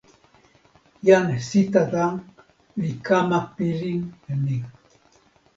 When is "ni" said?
4.45-4.57